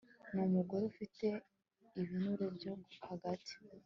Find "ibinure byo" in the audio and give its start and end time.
1.99-2.73